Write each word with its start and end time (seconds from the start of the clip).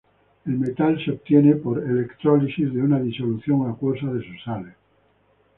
El 0.47 0.57
metal 0.57 0.99
se 1.05 1.11
obtiene 1.11 1.57
por 1.57 1.77
electrólisis 1.77 2.73
de 2.73 2.81
una 2.81 2.99
disolución 2.99 3.69
acuosa 3.69 4.07
de 4.07 4.25
sus 4.27 4.43
sales. 4.43 4.73